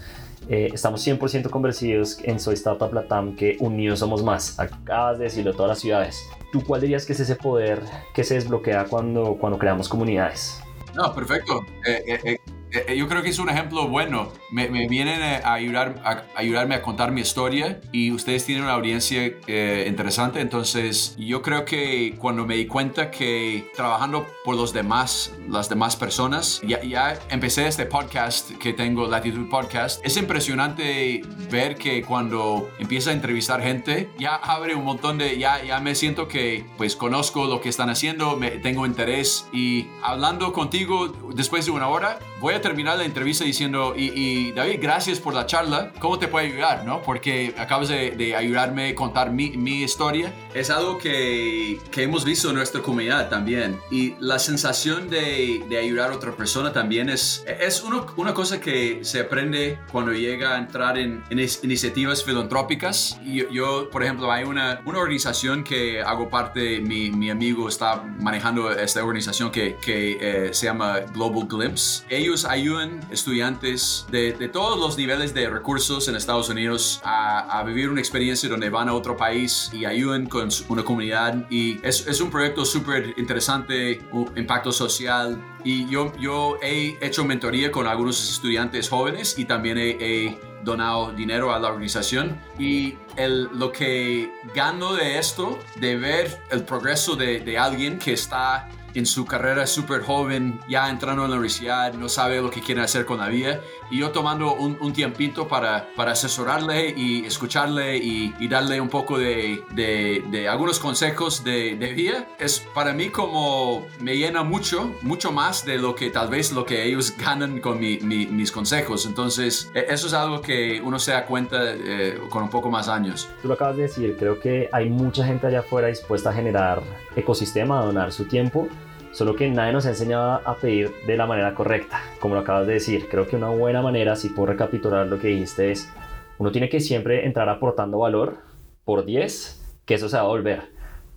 [0.49, 4.59] eh, estamos 100% convencidos en Soy Startup Latam que unidos somos más.
[4.59, 6.21] Acabas de decirlo, todas las ciudades.
[6.53, 7.83] ¿Tú cuál dirías que es ese poder
[8.15, 10.61] que se desbloquea cuando, cuando creamos comunidades?
[10.95, 11.61] No, perfecto.
[11.87, 12.39] Eh, eh,
[12.73, 14.33] eh, yo creo que es un ejemplo bueno.
[14.51, 19.33] Me, vienen a, ayudar, a ayudarme a contar mi historia y ustedes tienen una audiencia
[19.47, 20.41] eh, interesante.
[20.41, 25.97] Entonces, yo creo que cuando me di cuenta que trabajando por los demás, las demás
[25.97, 30.05] personas, ya, ya empecé este podcast que tengo, Latitud Podcast.
[30.05, 35.63] Es impresionante ver que cuando empieza a entrevistar gente, ya abre un montón de, ya,
[35.63, 40.53] ya me siento que pues conozco lo que están haciendo, me, tengo interés y hablando
[40.53, 45.35] contigo después de una hora, voy a terminar la entrevista diciendo, y, David, gracias por
[45.35, 45.93] la charla.
[45.99, 46.85] ¿Cómo te puedo ayudar?
[46.85, 47.03] ¿no?
[47.03, 50.33] Porque acabas de, ayudarme a contar mi, mi, historia.
[50.55, 53.79] Es algo que, que, hemos visto en nuestra comunidad también.
[53.91, 59.01] Y la sensación de, de ayudar a otra persona también es, es una cosa que
[59.03, 63.19] se aprende cuando llega a entrar en, iniciativas filantrópicas.
[63.25, 68.03] Y yo, por ejemplo, hay una, una organización que hago parte, mi, mi amigo está
[68.21, 72.05] manejando esta organización que, que eh, se llama Global Glimpse.
[72.09, 77.63] Ellos ayudan estudiantes de, de, todos los niveles de recursos en Estados Unidos a, a,
[77.63, 81.47] vivir una experiencia donde van a otro país y ayudan con una comunidad.
[81.49, 85.41] Y es, es un proyecto súper interesante, un impacto social.
[85.65, 91.13] Y yo, yo he hecho mentoría con algunos estudiantes jóvenes y también he, he donado
[91.13, 97.17] dinero a la organización y el, lo que gano de esto, de ver el progreso
[97.17, 101.93] de, de alguien que está en su carrera súper joven, ya entrando en la universidad,
[101.95, 103.61] no sabe lo que quiere hacer con la vida.
[103.91, 108.89] Y yo tomando un, un tiempito para, para asesorarle y escucharle y, y darle un
[108.89, 114.43] poco de, de, de algunos consejos de, de, vida, es para mí como me llena
[114.45, 118.53] mucho, mucho más de lo que tal vez lo que ellos ganan con mi, mis
[118.53, 119.07] consejos.
[119.07, 122.89] Entonces, e, eso es algo que uno se da cuenta eh, con un poco más
[122.89, 123.29] años.
[123.43, 126.83] Tú lo acabas de decir, creo que hay mucha gente allá afuera dispuesta a generar
[127.17, 128.69] ecosistema, a donar su tiempo
[129.13, 132.67] solo que nadie nos ha enseñado a pedir de la manera correcta, como lo acabas
[132.67, 133.09] de decir.
[133.11, 135.93] Creo que una buena manera, si puedo recapitular lo que dijiste, es
[136.39, 138.39] uno tiene que siempre entrar aportando valor
[138.85, 140.71] por 10, que eso se va a volver.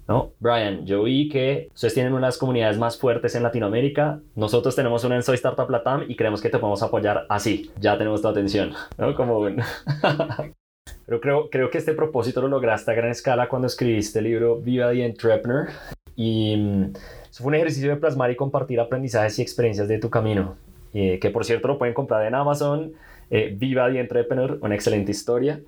[0.07, 0.33] ¿no?
[0.39, 5.15] Brian, yo vi que ustedes tienen unas comunidades más fuertes en Latinoamérica, nosotros tenemos una
[5.15, 8.73] en Soy Startup Latam y creemos que te podemos apoyar así, ya tenemos tu atención,
[8.97, 9.15] ¿no?
[9.15, 9.47] Como
[11.05, 14.57] Pero creo, creo que este propósito lo lograste a gran escala cuando escribiste el libro
[14.57, 15.67] Viva the Entrepreneur
[16.15, 16.93] y mm,
[17.29, 20.55] eso fue un ejercicio de plasmar y compartir aprendizajes y experiencias de tu camino,
[20.93, 22.93] eh, que por cierto lo pueden comprar en Amazon.
[23.29, 25.59] Eh, Viva the Entrepreneur, una excelente historia.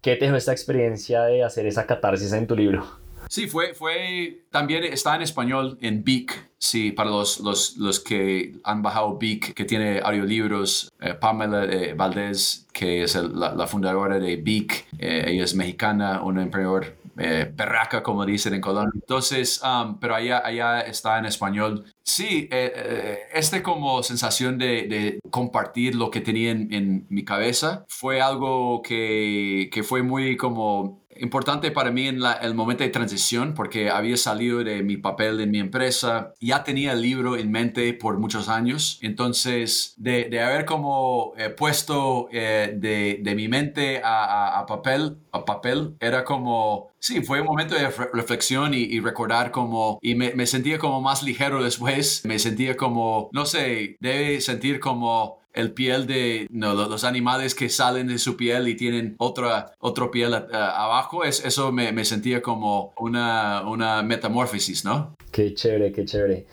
[0.00, 3.01] ¿Qué te dejó esta experiencia de hacer esa catarsis en tu libro?
[3.28, 8.60] Sí, fue, fue, también está en español en Beak, sí, para los, los, los que
[8.64, 14.86] han bajado Beak, que tiene audiolibros, eh, Pamela Valdez, que es la, fundadora de Beak,
[14.98, 18.92] ella es mexicana, una emprendedor eh, perraca, como dicen en Colombia.
[18.94, 21.84] Entonces, um, pero allá, allá está en español.
[22.02, 27.84] Sí, eh, eh, este como sensación de, compartir lo que tenía en, en, mi cabeza
[27.88, 33.54] fue algo que, que fue muy como importante para mí en el momento de transición
[33.54, 37.92] porque había salido de mi papel en mi empresa, ya tenía el libro en mente
[37.94, 44.00] por muchos años, entonces de, de haber como eh, puesto eh, de, de, mi mente
[44.02, 49.00] a, a, papel, a papel, era como, sí, fue un momento de reflexión y, y
[49.00, 53.96] recordar como, y me, me sentía como más ligero después, me sentía como, no sé,
[54.00, 59.14] debe sentir como el piel de los animales que salen de su piel y tienen
[59.18, 65.16] otra, otro piel abajo, es, eso me, me, sentía como una, una metamorfosis, ¿no?
[65.30, 66.46] Qué chévere, qué chévere.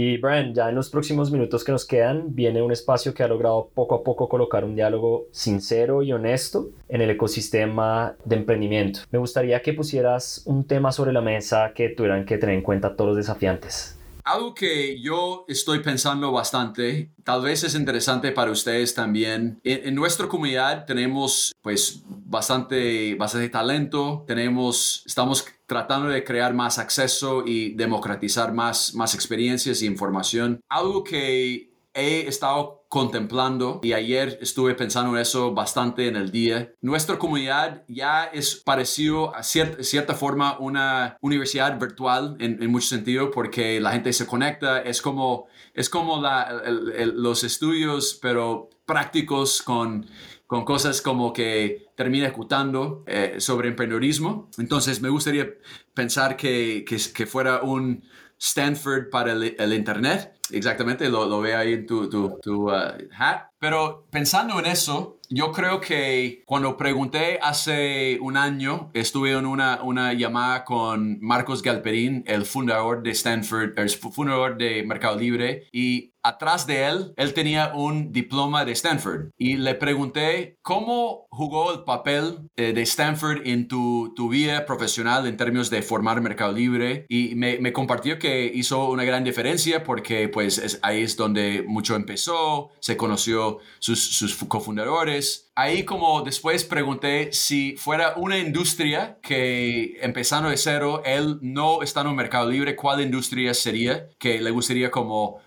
[0.00, 3.26] Y Brian, ya en los próximos minutos que nos quedan, viene un espacio que ha
[3.26, 9.00] logrado poco a poco colocar un diálogo sincero y honesto en el ecosistema de emprendimiento.
[9.10, 12.94] Me gustaría que pusieras un tema sobre la mesa que tuvieran que tener en cuenta
[12.94, 13.97] todos los desafiantes.
[14.28, 19.58] Algo que yo estoy pensando bastante, tal vez es interesante para ustedes también.
[19.64, 27.42] En, nuestra comunidad tenemos pues bastante, bastante talento, tenemos, estamos tratando de crear más acceso
[27.46, 30.60] y democratizar más, más experiencias y información.
[30.68, 36.72] Algo que he estado contemplando y ayer estuve pensando en eso bastante en el día.
[36.80, 43.30] Nuestra comunidad ya es parecido a cierta forma una universidad virtual en, en, mucho sentido
[43.30, 50.06] porque la gente se conecta, es como, es como la, los estudios pero prácticos con
[50.48, 54.48] con cosas como que termina ejecutando eh, sobre emprendedorismo.
[54.56, 55.46] Entonces me gustaría
[55.92, 58.02] pensar que, que, fuera un
[58.38, 63.50] Stanford para el Internet Exactamente, lo, lo veo ahí tu, tu, tu uh, hat.
[63.58, 69.82] Pero pensando en eso, yo creo que cuando pregunté hace un año, estuve en una,
[69.82, 76.12] una llamada con Marcos Galperín, el fundador de Stanford, el fundador de Mercado Libre, y
[76.22, 79.30] atrás de él, él tenía un diploma de Stanford.
[79.38, 85.26] Y le pregunté cómo jugó el papel eh, de Stanford en tu, tu, vida profesional
[85.26, 87.06] en términos de formar Mercado Libre.
[87.08, 91.96] Y me, me compartió que hizo una gran diferencia porque pues ahí es donde mucho
[91.96, 95.17] empezó, se conoció sus, sus cofundadores,
[95.54, 102.02] ahí como después pregunté si fuera una industria que empezando de cero, él no está
[102.02, 105.40] en un mercado libre, ¿cuál industria sería que le gustaría como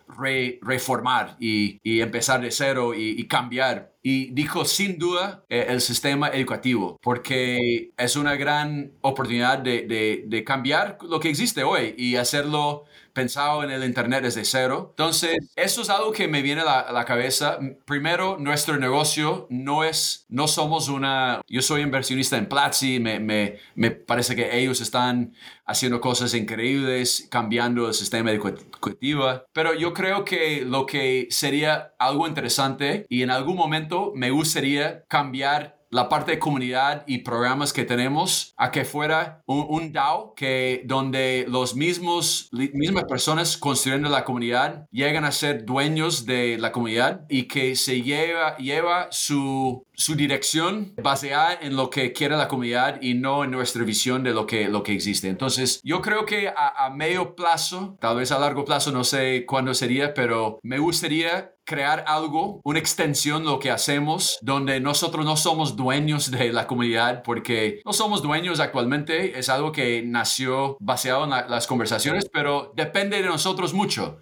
[0.62, 3.94] reformar y, empezar de cero y, cambiar.
[4.04, 10.98] Y dijo sin duda eh, el sistema educativo, porque es una gran oportunidad de cambiar
[11.08, 14.88] lo que existe hoy y hacerlo pensado en el Internet desde cero.
[14.92, 17.60] Entonces, eso es algo que me viene a la, cabeza.
[17.86, 23.58] Primero, nuestro negocio no es, no somos una, yo soy inversionista en Platzi, me, me,
[23.76, 25.34] me parece que ellos están
[25.66, 32.28] haciendo cosas increíbles, cambiando el sistema educativo, pero yo creo que lo que sería algo
[32.28, 37.84] interesante y en algún momento me gustaría cambiar la parte de comunidad y programas que
[37.84, 44.88] tenemos a que fuera un, DAO que donde los mismos mismas personas construyendo la comunidad
[44.92, 50.94] llegan a ser dueños de la comunidad y que se lleva lleva su su dirección
[51.02, 54.68] basada en lo que quiere la comunidad y no en nuestra visión de lo que,
[54.68, 55.30] lo que existe.
[55.30, 59.74] Entonces, yo creo que a, medio plazo, tal vez a largo plazo, no sé cuándo
[59.76, 65.38] sería, pero me gustaría crear algo, una extensión de lo que hacemos, donde nosotros no
[65.38, 71.26] somos dueños de la comunidad, porque no somos dueños actualmente, es algo que nació basado
[71.26, 74.20] en las conversaciones, pero depende de nosotros mucho.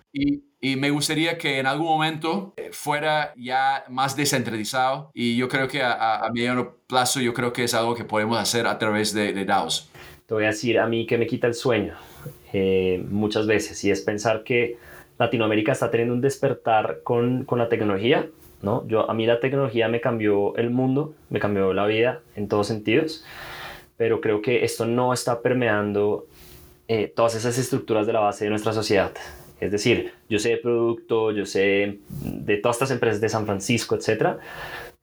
[0.61, 5.67] Y me gustaría que en algún momento eh, fuera ya más descentralizado y yo creo
[5.67, 9.13] que a, a, mediano plazo yo creo que es algo que podemos hacer a través
[9.13, 9.89] de, de DAOs.
[10.25, 11.95] Te voy a decir a mí que me quita el sueño
[12.51, 14.77] eh, muchas veces y es pensar que
[15.17, 18.27] Latinoamérica está teniendo un despertar con, con la tecnología.
[18.61, 18.85] ¿no?
[18.87, 22.67] Yo, a mí la tecnología me cambió el mundo, me cambió la vida en todos
[22.67, 23.23] sentidos,
[23.97, 26.25] pero creo que esto no está permeando
[26.87, 29.11] eh, todas esas estructuras de la base de nuestra sociedad.
[29.59, 33.95] Es decir, yo sé de producto, yo sé de todas estas empresas de San Francisco,
[33.95, 34.39] etcétera,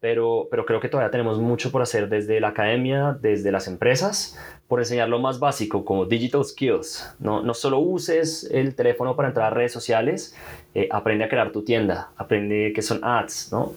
[0.01, 4.39] pero, pero creo que todavía tenemos mucho por hacer desde la academia, desde las empresas,
[4.69, 7.15] por enseñar lo más básico como digital skills.
[7.19, 10.37] No, no solo uses el teléfono para entrar a redes sociales,
[10.75, 13.75] eh, aprende a crear tu tienda, aprende qué son ads, ¿no?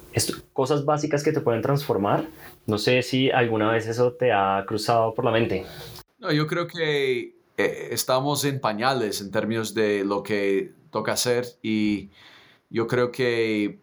[0.54, 2.26] cosas básicas que te pueden transformar.
[2.68, 5.66] No sé si alguna vez eso te ha cruzado por la mente.
[6.18, 11.46] No, yo creo que eh, estamos en pañales en términos de lo que toca hacer
[11.62, 12.10] y
[12.70, 13.80] yo creo que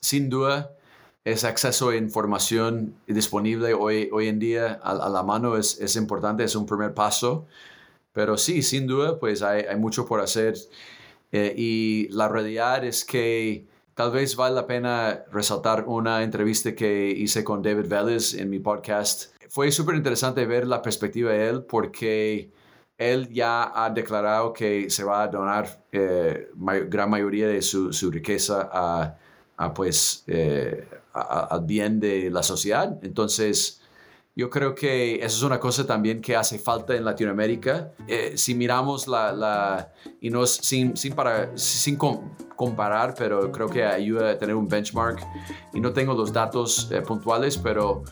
[0.00, 0.76] sin duda
[1.24, 6.44] ese acceso a información disponible hoy, hoy en día a, la mano es, es, importante,
[6.44, 7.46] es un primer paso,
[8.12, 10.54] pero sí, sin duda, pues hay, hay mucho por hacer
[11.32, 17.08] eh, y la realidad es que tal vez vale la pena resaltar una entrevista que
[17.08, 19.32] hice con David Vélez en mi podcast.
[19.48, 22.52] Fue súper interesante ver la perspectiva de él porque
[22.98, 26.48] él ya ha declarado que se va a donar eh,
[26.88, 28.68] gran mayoría de su, riqueza
[29.56, 32.98] a, pues, eh, al bien de la sociedad.
[33.02, 33.80] Entonces,
[34.36, 37.92] yo creo que eso es una cosa también que hace falta en Latinoamérica.
[38.06, 41.96] Eh, si miramos la, y no sin, sin, para, sin
[42.56, 45.20] comparar, pero creo que ayuda a tener un benchmark.
[45.72, 48.04] Y no tengo los datos puntuales, pero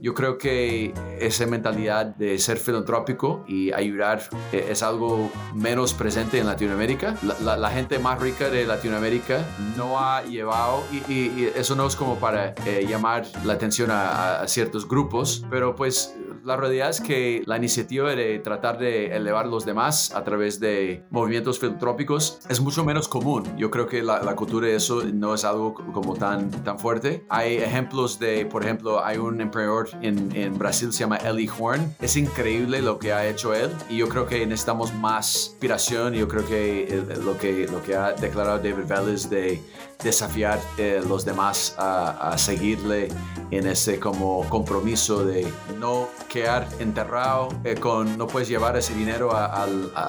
[0.00, 4.22] yo creo que esa mentalidad de ser filantrópico y ayudar
[4.52, 7.16] eh, es algo menos presente en Latinoamérica.
[7.42, 9.44] La, gente más rica de Latinoamérica
[9.76, 14.48] no ha llevado, y, eso no es como para eh, llamar la atención a, a
[14.48, 16.14] ciertos grupos, pero pues
[16.46, 21.04] la realidad es que la iniciativa de tratar de elevar los demás a través de
[21.10, 23.44] movimientos filantrópicos es mucho menos común.
[23.58, 27.24] Yo creo que la, cultura de eso no es algo como tan, tan fuerte.
[27.28, 31.96] Hay ejemplos de, por ejemplo, hay un emprendedor en, en Brasil, se llama Eli Horn.
[32.00, 36.14] Es increíble lo que ha hecho él y yo creo que necesitamos más inspiración.
[36.14, 39.60] Yo creo que lo que, lo que ha declarado David Vélez de
[40.02, 43.08] desafiar eh, los demás a, seguirle
[43.50, 49.30] en ese como compromiso de no quedar enterrado eh, con no puedes llevar ese dinero
[49.32, 49.66] a,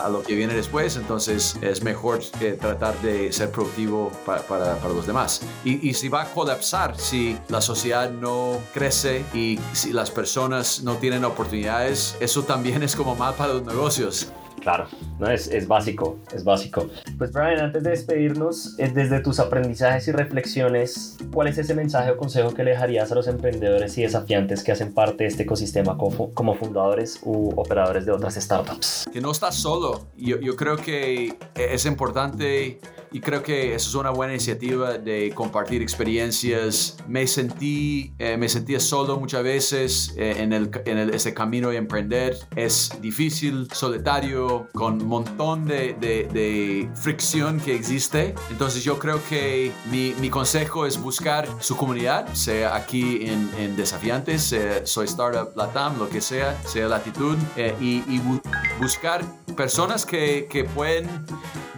[0.10, 0.96] lo que viene después.
[0.96, 5.42] Entonces es mejor eh, tratar de ser productivo para, los demás.
[5.64, 10.98] Y, si va a colapsar si la sociedad no crece y si las personas no
[10.98, 14.32] tienen oportunidades eso también es como mal para los negocios
[14.68, 16.90] Claro, no es, es, básico, es básico.
[17.18, 22.18] Pues Brian, antes de despedirnos, desde tus aprendizajes y reflexiones, ¿cuál es ese mensaje o
[22.18, 25.98] consejo que le dejarías a los emprendedores y desafiantes que hacen parte de este ecosistema
[25.98, 29.08] como, como fundadores u operadores de otras startups?
[29.14, 30.08] Que no estás solo.
[30.18, 32.82] Yo, yo creo que es importante
[33.12, 36.98] y creo que eso es una buena iniciativa de compartir experiencias.
[37.08, 41.70] Me sentí, eh, me sentía solo muchas veces eh, en, el, en el, ese camino
[41.70, 42.38] de emprender.
[42.56, 48.36] Es difícil, solitario, con un montón de, de, de fricción que existe.
[48.50, 53.76] Entonces yo creo que mi, mi, consejo es buscar su comunidad, sea aquí en, en
[53.76, 54.54] Desafiantes,
[54.84, 58.40] soy Startup Latam, lo que sea, sea Latitud, eh, y, y bu
[58.80, 59.24] buscar
[59.56, 61.10] personas que, que pueden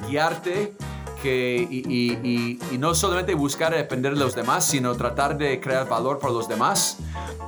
[0.10, 0.74] guiarte
[1.22, 5.88] que, y, y, y, no solamente buscar depender de los demás, sino tratar de crear
[5.88, 6.98] valor para los demás.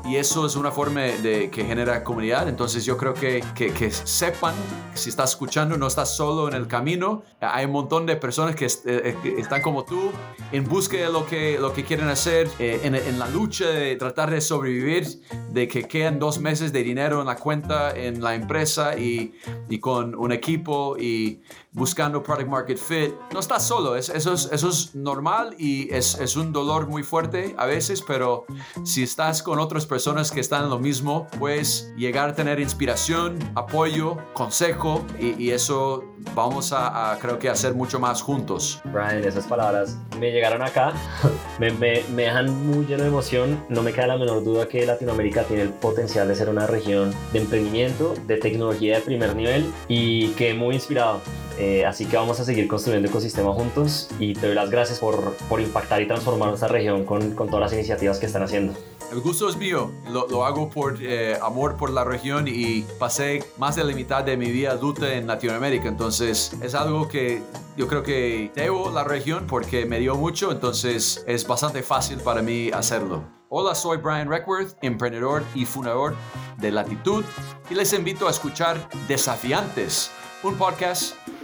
[0.06, 2.48] Y eso es una forma de, que genera comunidad.
[2.48, 4.54] Entonces yo creo que, que, que sepan,
[4.94, 7.24] si estás escuchando, no estás solo en el camino.
[7.40, 10.12] Hay un montón de personas que, eh, que están como tú,
[10.52, 13.96] en búsqueda de lo que, lo que quieren hacer, eh, en, en, la lucha de
[13.96, 15.08] tratar de sobrevivir,
[15.52, 19.34] de que quedan dos meses de dinero en la cuenta, en la empresa y,
[19.70, 21.42] y con un equipo y
[21.74, 23.14] buscando product market fit.
[23.34, 27.04] No estás solo, es, eso, es, eso es normal y es, es, un dolor muy
[27.04, 28.46] fuerte a veces, pero
[28.84, 33.40] si estás con otras personas que están en lo mismo, puedes llegar a tener inspiración,
[33.56, 36.04] apoyo, consejo y, y eso
[36.36, 38.82] vamos a, a, creo que hacer mucho más juntos.
[38.86, 40.94] Brian, esas palabras me llegaron acá,
[41.60, 44.86] me, me, me dejan muy lleno de emoción, no me queda la menor duda que
[44.86, 49.72] Latinoamérica tiene el potencial de ser una región de emprendimiento, de tecnología de primer nivel
[49.88, 51.22] y que muy inspirado
[51.58, 55.34] eh, así que vamos a seguir construyendo ecosistema juntos y te doy las gracias por,
[55.50, 58.74] por impactar y transformar nuestra región con, con, todas las iniciativas que están haciendo.
[59.12, 63.44] El gusto es mío, lo, lo hago por eh, amor por la región y pasé
[63.58, 67.42] más de la mitad de mi vida adulta en Latinoamérica, entonces es algo que
[67.76, 72.42] yo creo que debo la región porque me dio mucho, entonces es bastante fácil para
[72.42, 73.24] mí hacerlo.
[73.50, 76.16] Hola, soy Brian Reckworth, emprendedor y fundador
[76.58, 77.26] de Latitud
[77.70, 78.78] y les invito a escuchar
[79.10, 80.10] Desafiantes,
[80.42, 81.16] un podcast